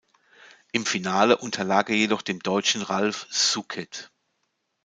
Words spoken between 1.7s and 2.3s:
er jedoch